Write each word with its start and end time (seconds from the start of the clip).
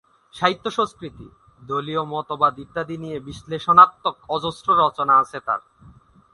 সাহিত্য 0.33 0.65
সংস্কৃতি, 0.69 1.27
দলীয় 1.61 2.03
মতবাদ 2.05 2.53
ইত্যাদি 2.59 2.95
নিয়ে 2.97 3.17
বিশ্লেষণাত্মক 3.19 4.15
অজস্র 4.29 4.67
রচনা 4.77 5.13
আছে 5.17 5.39
তার। 5.39 5.61